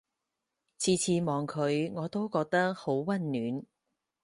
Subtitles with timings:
[0.79, 3.63] 次次望佢我都覺得好溫暖